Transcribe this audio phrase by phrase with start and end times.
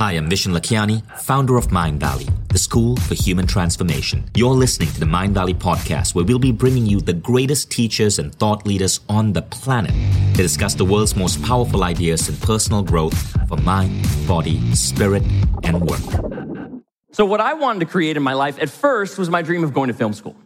[0.00, 4.24] Hi, I'm Vishen Lakhiani, founder of Mindvalley, the school for human transformation.
[4.36, 8.32] You're listening to the Mindvalley podcast, where we'll be bringing you the greatest teachers and
[8.32, 9.90] thought leaders on the planet
[10.36, 13.16] to discuss the world's most powerful ideas in personal growth
[13.48, 15.24] for mind, body, spirit,
[15.64, 16.82] and work.
[17.10, 19.74] So, what I wanted to create in my life at first was my dream of
[19.74, 20.36] going to film school.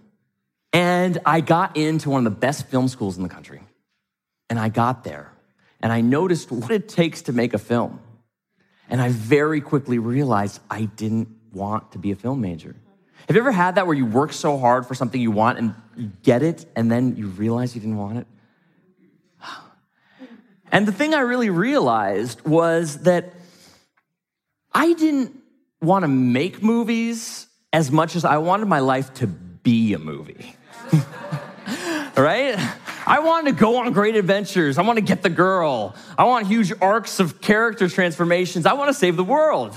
[0.73, 3.61] And I got into one of the best film schools in the country.
[4.49, 5.33] And I got there
[5.81, 8.01] and I noticed what it takes to make a film.
[8.89, 12.75] And I very quickly realized I didn't want to be a film major.
[13.27, 15.75] Have you ever had that where you work so hard for something you want and
[15.97, 18.27] you get it and then you realize you didn't want it?
[20.71, 23.33] And the thing I really realized was that
[24.75, 25.35] I didn't
[25.81, 30.55] want to make movies as much as I wanted my life to be a movie.
[32.17, 32.59] right?
[33.09, 34.77] I want to go on great adventures.
[34.77, 35.97] I want to get the girl.
[36.19, 38.67] I want huge arcs of character transformations.
[38.67, 39.75] I want to save the world.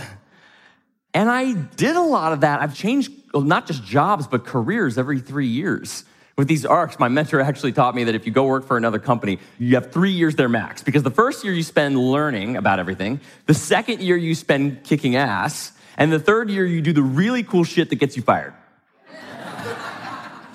[1.14, 2.62] And I did a lot of that.
[2.62, 6.04] I've changed not just jobs, but careers every three years.
[6.38, 9.00] With these arcs, my mentor actually taught me that if you go work for another
[9.00, 10.84] company, you have three years there max.
[10.84, 15.16] Because the first year you spend learning about everything, the second year you spend kicking
[15.16, 18.54] ass, and the third year you do the really cool shit that gets you fired.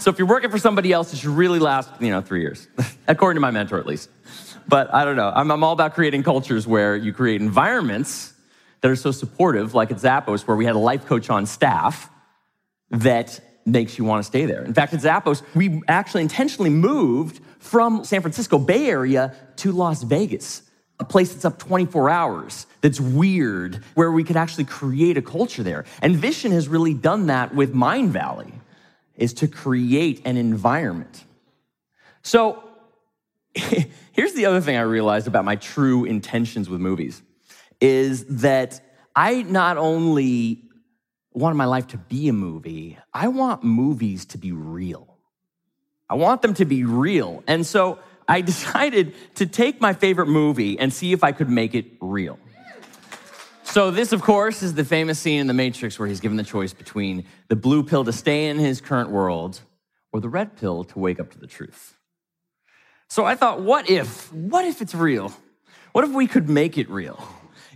[0.06, 2.68] So if you're working for somebody else, it should really last, you know, three years,
[3.08, 4.08] according to my mentor at least.
[4.68, 5.32] But I don't know.
[5.34, 8.32] I'm, I'm all about creating cultures where you create environments
[8.82, 12.08] that are so supportive, like at Zappos, where we had a life coach on staff
[12.90, 14.62] that makes you want to stay there.
[14.62, 20.04] In fact, at Zappos, we actually intentionally moved from San Francisco Bay Area to Las
[20.04, 20.62] Vegas,
[21.00, 25.64] a place that's up 24 hours, that's weird, where we could actually create a culture
[25.64, 25.84] there.
[26.00, 28.52] And Vishen has really done that with Mindvalley
[29.16, 31.24] is to create an environment.
[32.22, 32.62] So
[33.54, 37.22] here's the other thing I realized about my true intentions with movies
[37.80, 38.80] is that
[39.14, 40.62] I not only
[41.32, 45.16] wanted my life to be a movie, I want movies to be real.
[46.08, 47.42] I want them to be real.
[47.46, 51.74] And so I decided to take my favorite movie and see if I could make
[51.74, 52.38] it real.
[53.76, 56.42] So, this, of course, is the famous scene in The Matrix where he's given the
[56.42, 59.60] choice between the blue pill to stay in his current world
[60.14, 61.94] or the red pill to wake up to the truth.
[63.10, 64.32] So, I thought, what if?
[64.32, 65.30] What if it's real?
[65.92, 67.22] What if we could make it real?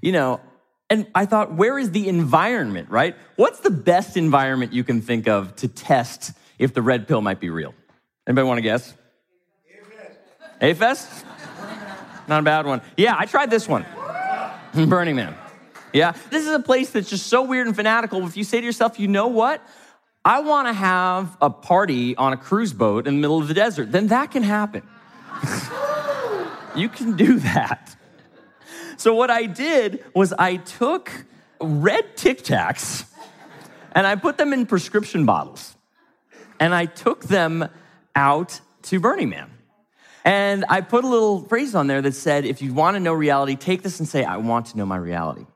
[0.00, 0.40] You know,
[0.88, 3.14] and I thought, where is the environment, right?
[3.36, 7.40] What's the best environment you can think of to test if the red pill might
[7.40, 7.74] be real?
[8.26, 8.94] Anybody want to guess?
[10.62, 11.26] A-Fest?
[12.26, 12.80] Not a bad one.
[12.96, 13.84] Yeah, I tried this one.
[14.74, 15.36] Burning Man.
[15.92, 16.12] Yeah?
[16.30, 18.24] This is a place that's just so weird and fanatical.
[18.26, 19.62] If you say to yourself, you know what?
[20.24, 23.54] I want to have a party on a cruise boat in the middle of the
[23.54, 24.82] desert, then that can happen.
[26.76, 27.96] you can do that.
[28.98, 31.10] So, what I did was I took
[31.58, 33.06] red Tic Tacs
[33.92, 35.74] and I put them in prescription bottles
[36.58, 37.68] and I took them
[38.14, 39.50] out to Burning Man.
[40.22, 43.14] And I put a little phrase on there that said, if you want to know
[43.14, 45.46] reality, take this and say, I want to know my reality.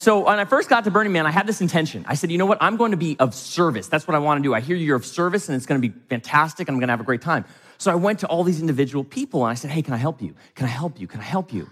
[0.00, 2.04] So when I first got to Burning Man, I had this intention.
[2.06, 2.58] I said, you know what?
[2.60, 3.88] I'm going to be of service.
[3.88, 4.52] That's what I want to do.
[4.52, 6.68] I hear you're of service and it's going to be fantastic.
[6.68, 7.44] And I'm going to have a great time.
[7.78, 10.20] So I went to all these individual people and I said, hey, can I help
[10.20, 10.34] you?
[10.54, 11.06] Can I help you?
[11.06, 11.70] Can I help you?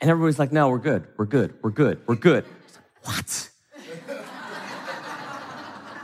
[0.00, 1.06] And everybody's like, no, we're good.
[1.16, 1.54] We're good.
[1.62, 2.00] We're good.
[2.06, 2.44] We're good.
[3.04, 3.50] Like, what?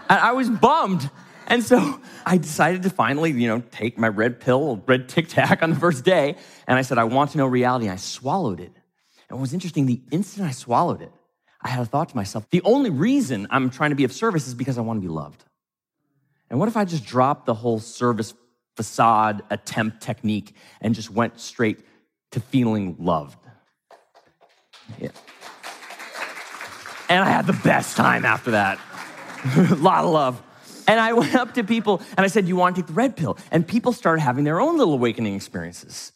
[0.09, 1.11] and I was bummed.
[1.47, 5.63] And so I decided to finally, you know, take my red pill, red tic tac
[5.63, 6.37] on the first day.
[6.67, 7.87] And I said, I want to know reality.
[7.87, 8.73] And I swallowed it.
[9.29, 11.13] And what was interesting, the instant I swallowed it,
[11.63, 14.49] I had a thought to myself the only reason I'm trying to be of service
[14.49, 15.45] is because I want to be loved.
[16.51, 18.35] And what if I just dropped the whole service
[18.77, 21.81] facade attempt technique and just went straight
[22.33, 23.39] to feeling loved?
[25.01, 25.09] Yeah.
[27.09, 28.79] And I had the best time after that.
[29.57, 30.43] a lot of love.
[30.89, 33.17] And I went up to people and I said, You want to take the red
[33.17, 33.39] pill?
[33.51, 36.13] And people started having their own little awakening experiences.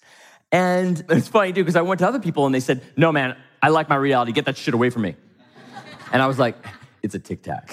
[0.52, 3.36] And it's funny too, because I went to other people and they said, No, man,
[3.62, 4.32] I like my reality.
[4.32, 5.16] Get that shit away from me.
[6.12, 6.56] And I was like,
[7.02, 7.68] it's a tic tac.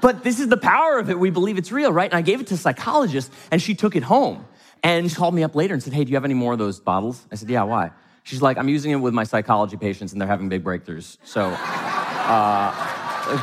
[0.00, 1.18] but this is the power of it.
[1.18, 2.10] We believe it's real, right?
[2.10, 4.44] And I gave it to a psychologist, and she took it home.
[4.82, 6.58] And she called me up later and said, Hey, do you have any more of
[6.58, 7.26] those bottles?
[7.30, 7.90] I said, Yeah, why?
[8.22, 11.16] She's like, I'm using it with my psychology patients, and they're having big breakthroughs.
[11.24, 12.72] So, uh,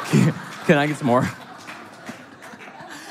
[0.66, 1.30] can I get some more?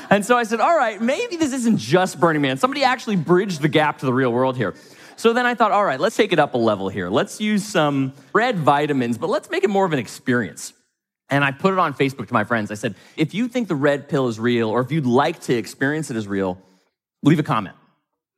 [0.09, 2.57] And so I said, All right, maybe this isn't just Burning Man.
[2.57, 4.75] Somebody actually bridged the gap to the real world here.
[5.17, 7.09] So then I thought, all right, let's take it up a level here.
[7.09, 10.75] Let's use some red vitamins, but let's make it more of an experience.
[11.31, 12.71] And I put it on Facebook to my friends.
[12.71, 15.55] I said, if you think the red pill is real, or if you'd like to
[15.55, 16.63] experience it as real,
[17.23, 17.75] leave a comment.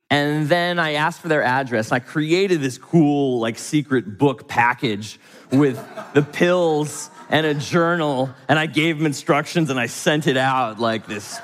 [0.09, 1.91] And then I asked for their address.
[1.91, 5.19] I created this cool, like, secret book package
[5.51, 5.77] with
[6.13, 8.33] the pills and a journal.
[8.47, 11.39] And I gave them instructions and I sent it out like this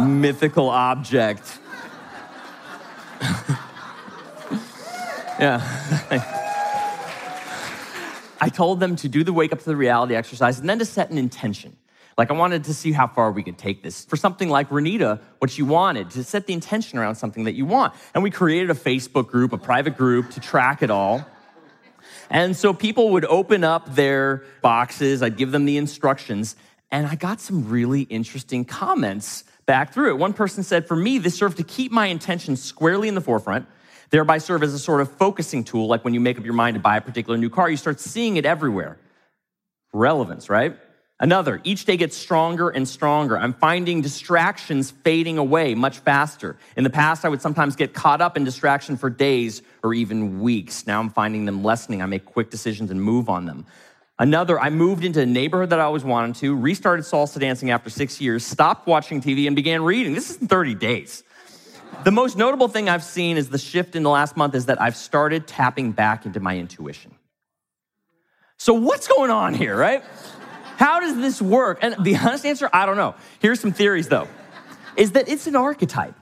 [0.00, 1.58] mythical object.
[5.38, 6.40] yeah.
[8.40, 10.84] I told them to do the wake up to the reality exercise and then to
[10.84, 11.76] set an intention.
[12.16, 14.04] Like, I wanted to see how far we could take this.
[14.04, 17.66] For something like Renita, what she wanted, to set the intention around something that you
[17.66, 17.92] want.
[18.14, 21.26] And we created a Facebook group, a private group to track it all.
[22.30, 26.56] And so people would open up their boxes, I'd give them the instructions,
[26.90, 30.18] and I got some really interesting comments back through it.
[30.18, 33.66] One person said, For me, this served to keep my intention squarely in the forefront,
[34.14, 35.88] thereby serve as a sort of focusing tool.
[35.88, 37.98] Like when you make up your mind to buy a particular new car, you start
[37.98, 38.96] seeing it everywhere.
[39.92, 40.78] Relevance, right?
[41.18, 43.36] Another, each day gets stronger and stronger.
[43.36, 46.56] I'm finding distractions fading away much faster.
[46.76, 50.40] In the past, I would sometimes get caught up in distraction for days or even
[50.40, 50.86] weeks.
[50.86, 52.00] Now I'm finding them lessening.
[52.00, 53.66] I make quick decisions and move on them.
[54.20, 57.90] Another, I moved into a neighborhood that I always wanted to, restarted salsa dancing after
[57.90, 60.14] six years, stopped watching TV, and began reading.
[60.14, 61.24] This is in 30 days.
[62.02, 64.80] The most notable thing I've seen is the shift in the last month is that
[64.80, 67.14] I've started tapping back into my intuition.
[68.58, 70.02] So, what's going on here, right?
[70.76, 71.78] How does this work?
[71.82, 73.14] And the honest answer, I don't know.
[73.38, 74.28] Here's some theories though,
[74.96, 76.14] is that it's an archetype.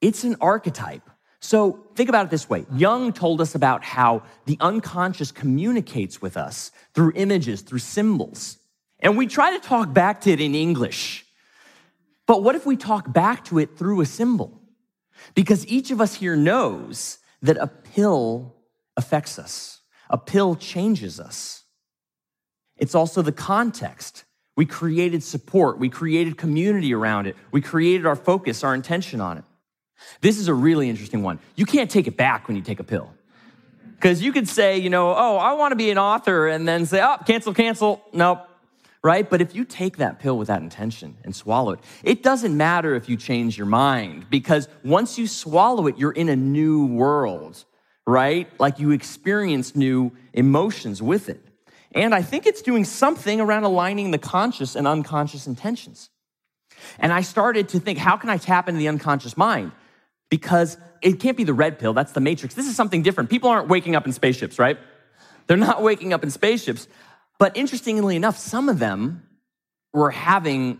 [0.00, 1.08] It's an archetype.
[1.40, 6.36] So think about it this way Jung told us about how the unconscious communicates with
[6.36, 8.58] us through images, through symbols.
[9.00, 11.24] And we try to talk back to it in English.
[12.26, 14.59] But what if we talk back to it through a symbol?
[15.34, 18.54] Because each of us here knows that a pill
[18.96, 21.64] affects us, a pill changes us.
[22.76, 24.24] It's also the context.
[24.56, 29.38] We created support, we created community around it, we created our focus, our intention on
[29.38, 29.44] it.
[30.20, 31.38] This is a really interesting one.
[31.56, 33.12] You can't take it back when you take a pill.
[33.94, 36.86] Because you could say, you know, oh, I want to be an author, and then
[36.86, 38.02] say, oh, cancel, cancel.
[38.12, 38.46] Nope.
[39.02, 39.28] Right?
[39.28, 42.94] But if you take that pill with that intention and swallow it, it doesn't matter
[42.94, 47.64] if you change your mind because once you swallow it, you're in a new world,
[48.06, 48.46] right?
[48.60, 51.42] Like you experience new emotions with it.
[51.92, 56.10] And I think it's doing something around aligning the conscious and unconscious intentions.
[56.98, 59.72] And I started to think, how can I tap into the unconscious mind?
[60.28, 62.54] Because it can't be the red pill, that's the matrix.
[62.54, 63.30] This is something different.
[63.30, 64.78] People aren't waking up in spaceships, right?
[65.46, 66.86] They're not waking up in spaceships.
[67.40, 69.26] But interestingly enough, some of them
[69.94, 70.78] were having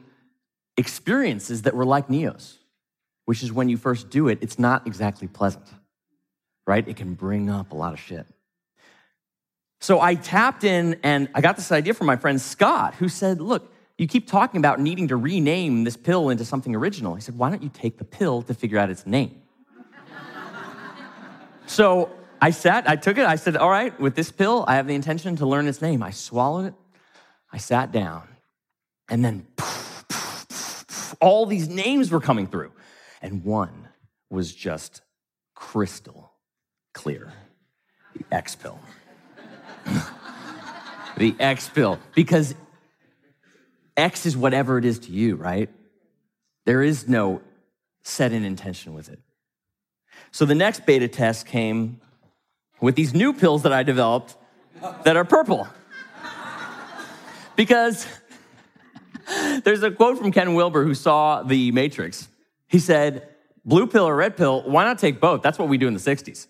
[0.76, 2.58] experiences that were like Neo's,
[3.24, 5.64] which is when you first do it, it's not exactly pleasant,
[6.66, 6.86] right?
[6.86, 8.26] It can bring up a lot of shit.
[9.80, 13.40] So I tapped in and I got this idea from my friend Scott, who said,
[13.40, 17.14] Look, you keep talking about needing to rename this pill into something original.
[17.14, 19.40] He said, Why don't you take the pill to figure out its name?
[21.66, 22.10] so
[22.40, 24.94] I sat, I took it, I said, All right, with this pill, I have the
[24.94, 26.02] intention to learn its name.
[26.02, 26.74] I swallowed it,
[27.52, 28.28] I sat down,
[29.08, 32.72] and then poof, poof, poof, all these names were coming through.
[33.22, 33.88] And one
[34.30, 35.02] was just
[35.54, 36.32] crystal
[36.94, 37.32] clear
[38.14, 38.80] the X pill
[41.16, 41.98] the X pill.
[42.14, 42.54] Because
[43.96, 45.68] X is whatever it is to you, right?
[46.64, 47.42] There is no
[48.02, 49.20] set in intention with it.
[50.30, 52.00] So the next beta test came
[52.80, 54.36] with these new pills that I developed
[55.04, 55.68] that are purple.
[57.56, 58.06] because
[59.64, 62.28] there's a quote from Ken Wilber who saw the Matrix.
[62.68, 63.28] He said,
[63.64, 65.42] Blue pill or red pill, why not take both?
[65.42, 66.46] That's what we do in the 60s.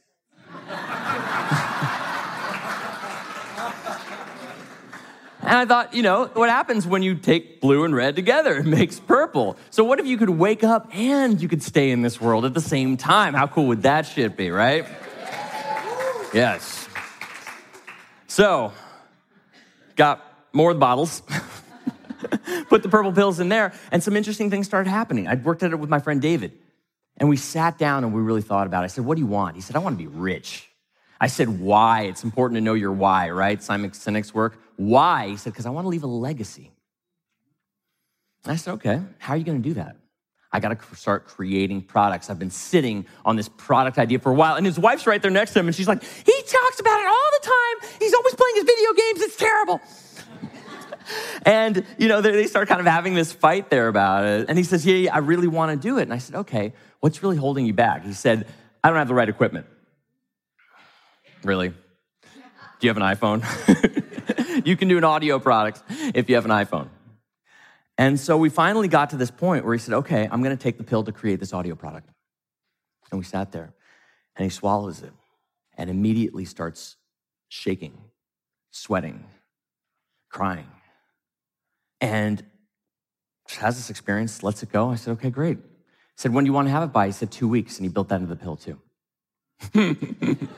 [5.42, 8.58] And I thought, you know, what happens when you take blue and red together?
[8.58, 9.56] It makes purple.
[9.70, 12.54] So what if you could wake up and you could stay in this world at
[12.54, 13.34] the same time?
[13.34, 14.86] How cool would that shit be, right?
[16.32, 16.88] Yes.
[18.28, 18.72] So,
[19.96, 21.22] got more bottles.
[22.68, 25.26] Put the purple pills in there, and some interesting things started happening.
[25.26, 26.52] I'd worked at it with my friend David,
[27.16, 28.84] and we sat down and we really thought about it.
[28.84, 29.56] I said, What do you want?
[29.56, 30.68] He said, I want to be rich.
[31.20, 32.02] I said, Why?
[32.02, 33.60] It's important to know your why, right?
[33.62, 34.58] Simon Sinek's work.
[34.76, 35.28] Why?
[35.28, 36.70] He said, Because I want to leave a legacy.
[38.46, 39.96] I said, Okay, how are you going to do that?
[40.52, 42.28] I got to start creating products.
[42.28, 44.56] I've been sitting on this product idea for a while.
[44.56, 47.06] And his wife's right there next to him, and she's like, He talks about it
[47.06, 47.90] all the time.
[48.00, 49.20] He's always playing his video games.
[49.20, 49.80] It's terrible.
[51.46, 54.46] and, you know, they start kind of having this fight there about it.
[54.48, 56.02] And he says, yeah, yeah, I really want to do it.
[56.02, 58.04] And I said, Okay, what's really holding you back?
[58.04, 58.46] He said,
[58.82, 59.66] I don't have the right equipment.
[61.44, 61.68] Really?
[61.68, 64.64] Do you have an iPhone?
[64.66, 65.82] you can do an audio product
[66.14, 66.88] if you have an iPhone.
[68.00, 70.62] And so we finally got to this point where he said, okay, I'm going to
[70.62, 72.08] take the pill to create this audio product.
[73.10, 73.74] And we sat there,
[74.36, 75.12] and he swallows it
[75.76, 76.96] and immediately starts
[77.50, 77.92] shaking,
[78.70, 79.26] sweating,
[80.30, 80.70] crying.
[82.00, 82.42] And
[83.58, 84.90] has this experience, lets it go.
[84.90, 85.58] I said, okay, great.
[86.16, 87.04] Said, when do you want to have it by?
[87.04, 87.76] He said, two weeks.
[87.76, 88.80] And he built that into the pill too.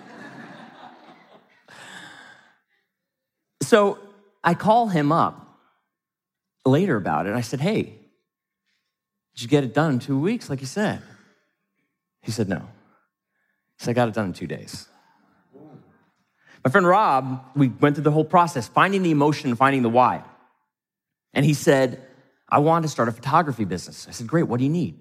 [3.62, 3.98] so
[4.44, 5.51] I call him up
[6.64, 7.34] later about it.
[7.34, 7.82] I said, hey,
[9.34, 11.02] did you get it done in two weeks, like you said?
[12.22, 12.58] He said, no.
[12.58, 14.88] He said, I got it done in two days.
[16.64, 20.22] My friend Rob, we went through the whole process, finding the emotion, finding the why.
[21.34, 22.06] And he said,
[22.48, 24.06] I want to start a photography business.
[24.08, 24.98] I said, Great, what do you need?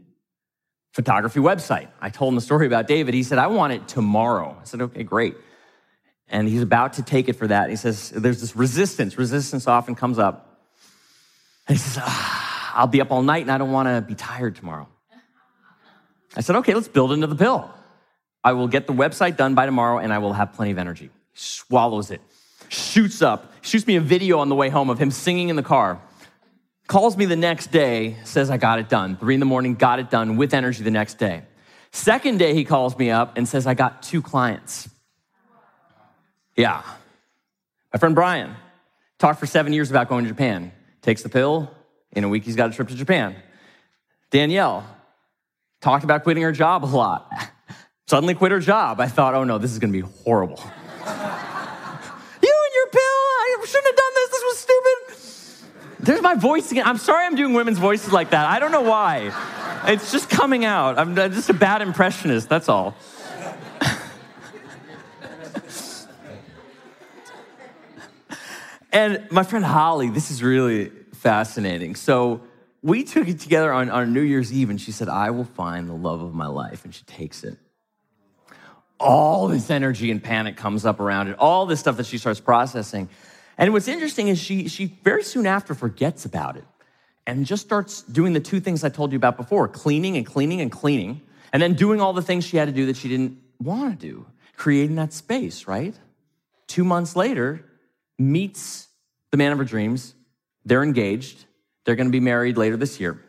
[0.94, 1.90] Photography website.
[2.00, 3.14] I told him the story about David.
[3.14, 4.58] He said, I want it tomorrow.
[4.60, 5.36] I said, Okay, great.
[6.28, 7.70] And he's about to take it for that.
[7.70, 9.18] He says, There's this resistance.
[9.18, 10.51] Resistance often comes up.
[11.68, 14.16] And he says, ah, I'll be up all night and I don't want to be
[14.16, 14.88] tired tomorrow.
[16.36, 17.70] I said, Okay, let's build into the pill.
[18.44, 21.10] I will get the website done by tomorrow and I will have plenty of energy
[21.34, 22.22] swallows it,
[22.70, 25.64] shoots up, shoots me a video on the way home of him singing in the
[25.64, 26.00] car.
[26.88, 29.16] Calls me the next day, says, I got it done.
[29.16, 31.44] Three in the morning, got it done with energy the next day.
[31.92, 34.90] Second day, he calls me up and says, I got two clients.
[36.56, 36.82] Yeah.
[37.94, 38.56] My friend Brian
[39.20, 40.72] talked for seven years about going to Japan.
[41.02, 41.72] Takes the pill.
[42.14, 43.36] In a week, he's got a trip to Japan.
[44.32, 44.86] Danielle
[45.82, 47.32] talked about quitting her job a lot.
[48.08, 49.00] Suddenly quit her job.
[49.00, 50.62] I thought, oh no, this is going to be horrible.
[52.44, 54.30] You and your pill, I shouldn't have done this.
[54.30, 56.06] This was stupid.
[56.06, 56.88] There's my voice again.
[56.88, 58.48] I'm sorry I'm doing women's voices like that.
[58.48, 59.32] I don't know why.
[59.86, 60.98] It's just coming out.
[60.98, 62.96] I'm just a bad impressionist, that's all.
[68.92, 71.96] And my friend Holly, this is really fascinating.
[71.96, 72.42] So
[72.82, 75.90] we took it together on, on New Year's Eve, and she said, I will find
[75.90, 76.84] the love of my life.
[76.84, 77.58] And she takes it
[79.02, 82.40] all this energy and panic comes up around it, all this stuff that she starts
[82.40, 83.10] processing.
[83.58, 86.64] And what's interesting is she, she very soon after forgets about it
[87.28, 90.62] and just starts doing the two things I told you about before cleaning and cleaning
[90.62, 91.22] and cleaning,
[91.54, 94.08] and then doing all the things she had to do that she didn't want to
[94.08, 95.94] do, creating that space, right?
[96.68, 97.66] Two months later,
[98.22, 98.88] meets
[99.32, 100.14] the man of her dreams.
[100.66, 101.46] They're engaged.
[101.86, 103.24] They're going to be married later this year.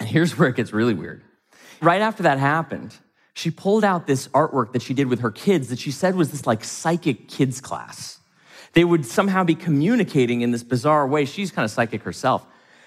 [0.00, 1.22] And here's where it gets really weird.
[1.80, 2.94] Right after that happened,
[3.34, 6.30] she pulled out this artwork that she did with her kids that she said was
[6.30, 8.18] this like psychic kids class.
[8.72, 11.24] They would somehow be communicating in this bizarre way.
[11.24, 12.46] She's kind of psychic herself.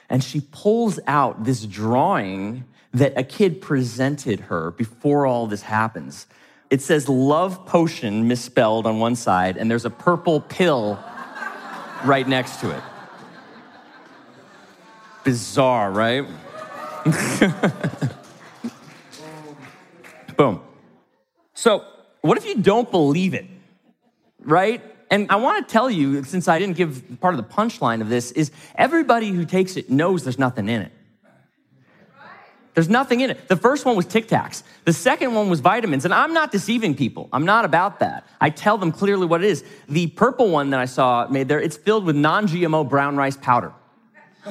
[0.10, 6.28] And she pulls out this drawing that a kid presented her before all this happens.
[6.70, 11.00] It says love potion misspelled on one side, and there's a purple pill
[12.06, 12.84] right next to it.
[15.24, 16.26] Bizarre, right?
[20.38, 20.62] Boom.
[21.54, 21.86] So,
[22.22, 23.46] what if you don't believe it?
[24.42, 24.82] Right?
[25.10, 28.10] And I want to tell you, since I didn't give part of the punchline of
[28.10, 30.92] this, is everybody who takes it knows there's nothing in it.
[32.76, 33.48] There's nothing in it.
[33.48, 34.64] The first one was Tic Tacs.
[34.84, 36.04] The second one was vitamins.
[36.04, 37.30] And I'm not deceiving people.
[37.32, 38.28] I'm not about that.
[38.42, 39.64] I tell them clearly what it is.
[39.88, 43.38] The purple one that I saw made there, it's filled with non GMO brown rice
[43.38, 43.72] powder.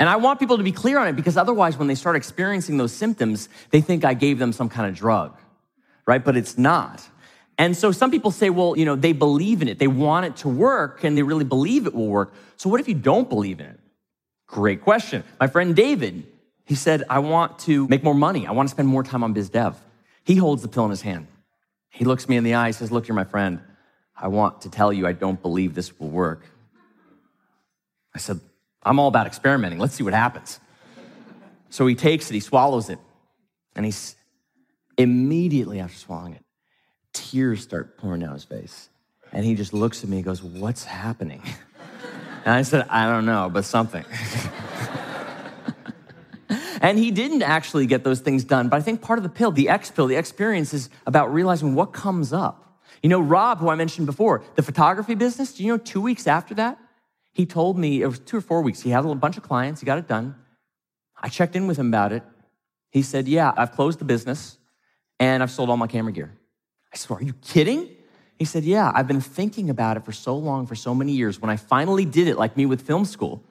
[0.00, 2.78] and I want people to be clear on it because otherwise, when they start experiencing
[2.78, 5.36] those symptoms, they think I gave them some kind of drug,
[6.06, 6.24] right?
[6.24, 7.06] But it's not.
[7.58, 9.78] And so some people say, well, you know, they believe in it.
[9.78, 12.32] They want it to work and they really believe it will work.
[12.56, 13.80] So what if you don't believe in it?
[14.46, 15.24] Great question.
[15.40, 16.26] My friend David,
[16.64, 18.46] he said, I want to make more money.
[18.46, 19.76] I want to spend more time on biz dev.
[20.24, 21.26] He holds the pill in his hand.
[21.90, 23.60] He looks me in the eye, he says, look, you're my friend.
[24.16, 26.44] I want to tell you I don't believe this will work.
[28.14, 28.40] I said,
[28.82, 29.78] I'm all about experimenting.
[29.78, 30.60] Let's see what happens.
[31.70, 32.98] So he takes it, he swallows it,
[33.74, 34.14] and he's
[34.96, 36.44] immediately after swallowing it,
[37.12, 38.88] tears start pouring down his face.
[39.32, 41.42] And he just looks at me and goes, What's happening?
[42.44, 44.04] And I said, I don't know, but something.
[46.80, 48.68] and he didn't actually get those things done.
[48.68, 51.74] But I think part of the pill, the X pill, the experience is about realizing
[51.74, 52.78] what comes up.
[53.02, 56.26] You know, Rob, who I mentioned before, the photography business, do you know, two weeks
[56.26, 56.78] after that,
[57.32, 59.80] he told me, it was two or four weeks, he had a bunch of clients,
[59.80, 60.36] he got it done.
[61.20, 62.22] I checked in with him about it.
[62.90, 64.58] He said, Yeah, I've closed the business
[65.18, 66.36] and I've sold all my camera gear.
[66.92, 67.88] I said, Are you kidding?
[68.38, 71.40] He said, Yeah, I've been thinking about it for so long, for so many years.
[71.40, 73.42] When I finally did it, like me with film school,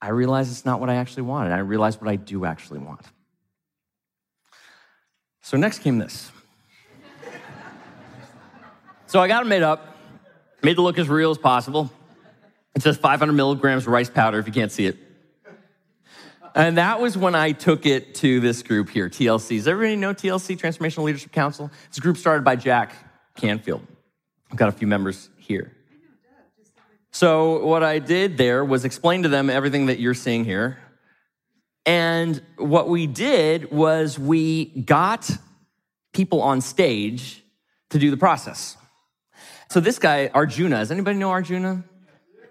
[0.00, 1.52] I realized it's not what I actually wanted.
[1.52, 3.02] I realized what I do actually want.
[5.40, 6.30] So next came this.
[9.06, 9.96] so I got it made up,
[10.62, 11.90] made it look as real as possible.
[12.74, 14.98] It says 500 milligrams rice powder if you can't see it.
[16.54, 19.56] And that was when I took it to this group here, TLC.
[19.56, 21.70] Does everybody know TLC, Transformational Leadership Council?
[21.88, 22.94] It's a group started by Jack
[23.36, 23.86] Canfield.
[24.50, 25.72] I've got a few members here.
[27.10, 30.76] So, what I did there was explain to them everything that you're seeing here.
[31.86, 35.30] And what we did was we got
[36.12, 37.42] people on stage
[37.90, 38.76] to do the process.
[39.70, 41.84] So, this guy, Arjuna, does anybody know Arjuna?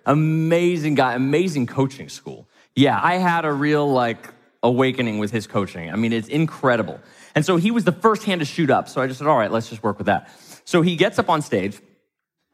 [0.06, 2.48] Amazing guy, amazing coaching school.
[2.75, 5.92] Yeah, I had a real like awakening with his coaching.
[5.92, 7.00] I mean, it's incredible.
[7.36, 8.89] And so he was the first hand to shoot up.
[8.89, 10.30] So I just said, all right, let's just work with that.
[10.66, 11.80] So he gets up on stage.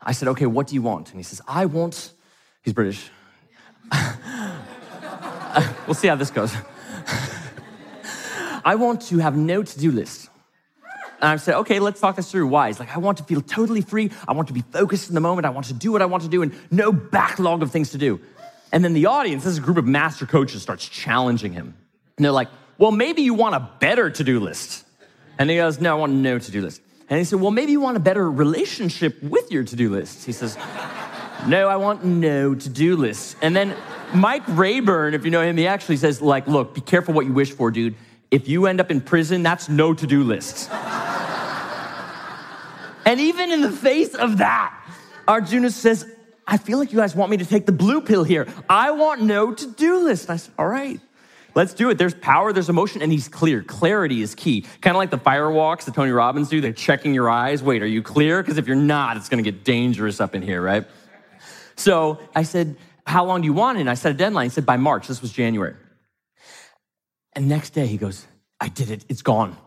[0.02, 1.10] I said, okay, what do you want?
[1.10, 2.12] And he says, I want,
[2.62, 3.10] he's British.
[5.88, 6.54] we'll see how this goes.
[8.66, 10.30] I want to have no to do list.
[11.22, 12.48] And I said, okay, let's talk this through.
[12.48, 12.68] Why?
[12.68, 14.12] He's like, I want to feel totally free.
[14.28, 15.46] I want to be focused in the moment.
[15.46, 18.00] I want to do what I want to do and no backlog of things to
[18.00, 18.20] do.
[18.72, 21.76] And then the audience, this is a group of master coaches, starts challenging him.
[22.18, 24.86] And they're like, well, maybe you want a better to do list.
[25.38, 26.82] And he goes, no, I want no to do list.
[27.12, 30.26] And he said, well, maybe you want a better relationship with your to do list.
[30.26, 30.56] He says,
[31.46, 33.36] no, I want no to do list.
[33.42, 33.76] And then
[34.16, 37.34] Mike Rayburn, if you know him, he actually says, like, look, be careful what you
[37.34, 37.96] wish for, dude.
[38.32, 40.72] If you end up in prison, that's no to do list.
[43.06, 44.74] And even in the face of that,
[45.28, 46.10] Arjuna says,
[46.48, 48.48] I feel like you guys want me to take the blue pill here.
[48.70, 50.30] I want no to do list.
[50.30, 51.02] I said, All right,
[51.56, 51.98] let's do it.
[51.98, 53.64] There's power, there's emotion, and he's clear.
[53.64, 54.62] Clarity is key.
[54.82, 56.62] Kind of like the fire walks that Tony Robbins do.
[56.62, 57.62] They're checking your eyes.
[57.64, 58.42] Wait, are you clear?
[58.42, 60.86] Because if you're not, it's going to get dangerous up in here, right?
[61.76, 63.82] So I said, How long do you want it?
[63.82, 64.46] And I set a deadline.
[64.46, 65.08] He said, By March.
[65.08, 65.76] This was January.
[67.34, 68.26] And next day he goes,
[68.60, 69.06] I did it.
[69.10, 69.58] It's gone.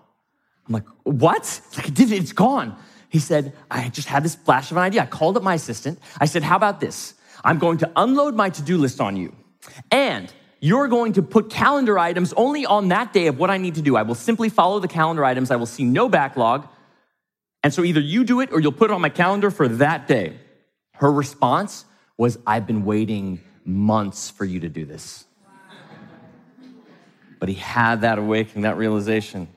[0.66, 1.60] I'm like, What?
[1.76, 2.16] like, I did it.
[2.20, 2.76] It's gone.
[3.08, 5.02] He said, I just had this flash of an idea.
[5.02, 5.98] I called up my assistant.
[6.20, 7.14] I said, How about this?
[7.44, 9.34] I'm going to unload my to do list on you.
[9.90, 10.32] And
[10.64, 13.82] you're going to put calendar items only on that day of what I need to
[13.82, 13.96] do.
[13.96, 15.50] I will simply follow the calendar items.
[15.50, 16.66] I will see no backlog.
[17.62, 20.08] And so either you do it or you'll put it on my calendar for that
[20.08, 20.38] day.
[20.94, 21.84] Her response
[22.16, 25.26] was, I've been waiting months for you to do this.
[27.38, 29.48] But he had that awakening, that realization.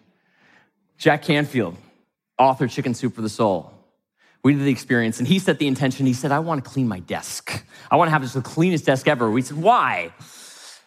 [0.97, 1.77] Jack Canfield,
[2.37, 3.71] author Chicken Soup for the Soul.
[4.43, 6.05] We did the experience, and he set the intention.
[6.05, 7.63] He said, I want to clean my desk.
[7.89, 9.31] I want to have just the cleanest desk ever.
[9.31, 10.11] We said, Why?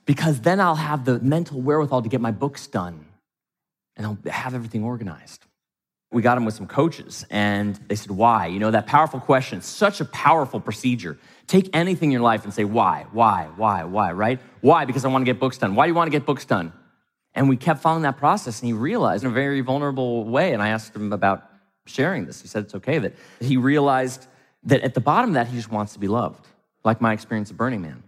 [0.07, 3.07] Because then I'll have the mental wherewithal to get my books done
[4.01, 5.45] and I'll have everything organized.
[6.11, 8.47] We got him with some coaches, and they said, Why?
[8.47, 11.19] You know, that powerful question, such a powerful procedure.
[11.47, 13.07] Take anything in your life and say, Why?
[13.13, 13.49] Why?
[13.57, 13.85] Why?
[13.85, 14.13] Why?
[14.13, 14.41] Right?
[14.63, 14.87] Why?
[14.87, 15.75] Because I want to get books done.
[15.75, 16.73] Why do you want to get books done?
[17.35, 20.63] And we kept following that process, and he realized in a very vulnerable way, and
[20.63, 21.49] I asked him about
[21.87, 22.41] sharing this.
[22.41, 24.27] He said it's okay that he realized
[24.65, 26.47] that at the bottom of that, he just wants to be loved,
[26.85, 28.03] like my experience of Burning Man.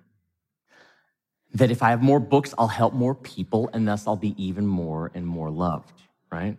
[1.54, 4.66] That if I have more books, I'll help more people, and thus I'll be even
[4.66, 5.92] more and more loved,
[6.30, 6.56] right?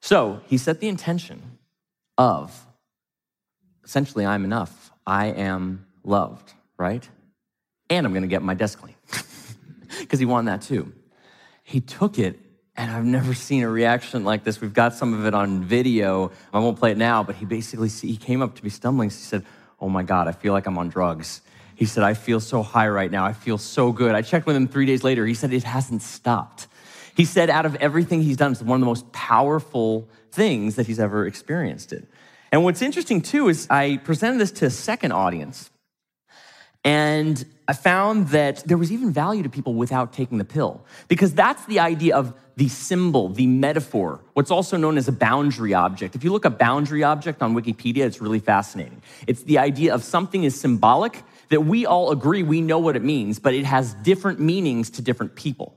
[0.00, 1.58] So he set the intention
[2.16, 2.66] of
[3.84, 4.90] essentially, I'm enough.
[5.06, 7.06] I am loved, right?
[7.90, 8.94] And I'm gonna get my desk clean
[10.00, 10.92] because he wanted that too
[11.64, 12.38] he took it
[12.76, 14.60] and I've never seen a reaction like this.
[14.60, 16.30] We've got some of it on video.
[16.52, 19.10] I won't play it now, but he basically he came up to me stumbling.
[19.10, 19.44] He said,
[19.80, 21.40] "Oh my God, I feel like I'm on drugs."
[21.74, 23.24] He said, "I feel so high right now.
[23.24, 25.26] I feel so good." I checked with him three days later.
[25.26, 26.68] He said it hasn't stopped.
[27.16, 30.88] He said, out of everything he's done, it's one of the most powerful things that
[30.88, 32.08] he's ever experienced it.
[32.50, 35.70] And what's interesting too is I presented this to a second audience.
[36.82, 41.32] And I found that there was even value to people without taking the pill, because
[41.32, 46.14] that's the idea of the symbol, the metaphor, what's also known as a boundary object.
[46.14, 49.02] If you look up boundary object on Wikipedia, it's really fascinating.
[49.26, 51.22] It's the idea of something is symbolic
[51.54, 55.00] that we all agree we know what it means, but it has different meanings to
[55.00, 55.72] different people.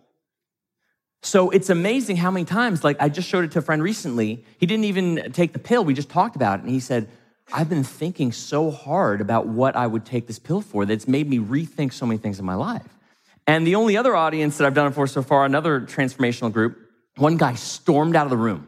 [1.22, 4.44] So it's amazing how many times, like I just showed it to a friend recently,
[4.58, 7.08] he didn't even take the pill, we just talked about it, and he said,
[7.54, 11.08] I've been thinking so hard about what I would take this pill for that it's
[11.08, 12.98] made me rethink so many things in my life.
[13.46, 16.76] And the only other audience that I've done it for so far, another transformational group,
[17.18, 18.66] one guy stormed out of the room,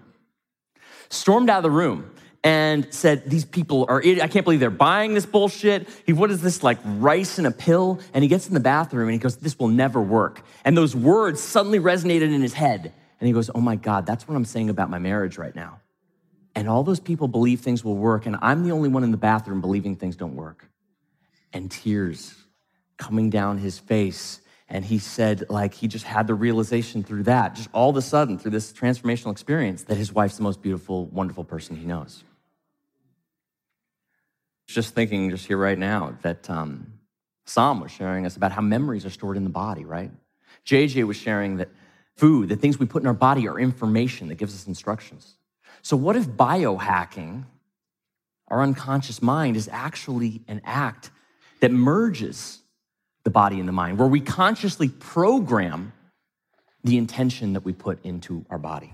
[1.09, 2.11] stormed out of the room
[2.43, 5.87] and said, These people are, I can't believe they're buying this bullshit.
[6.05, 7.99] He, what is this, like rice in a pill?
[8.13, 10.41] And he gets in the bathroom and he goes, This will never work.
[10.63, 12.93] And those words suddenly resonated in his head.
[13.19, 15.81] And he goes, Oh my God, that's what I'm saying about my marriage right now.
[16.55, 19.17] And all those people believe things will work, and I'm the only one in the
[19.17, 20.67] bathroom believing things don't work.
[21.53, 22.35] And tears
[22.97, 24.41] coming down his face.
[24.67, 28.01] And he said, like, he just had the realization through that, just all of a
[28.01, 32.23] sudden, through this transformational experience, that his wife's the most beautiful, wonderful person he knows.
[34.69, 36.93] Just thinking, just here right now, that um,
[37.47, 40.11] Psalm was sharing us about how memories are stored in the body, right?
[40.63, 41.69] JJ was sharing that
[42.17, 45.33] food, the things we put in our body, are information that gives us instructions.
[45.81, 47.45] So, what if biohacking,
[48.49, 51.09] our unconscious mind, is actually an act
[51.61, 52.59] that merges
[53.23, 55.93] the body and the mind, where we consciously program
[56.83, 58.93] the intention that we put into our body?